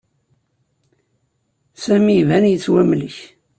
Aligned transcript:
Sami 1.83 2.13
iban-d 2.21 2.47
yettwamlek. 2.51 3.15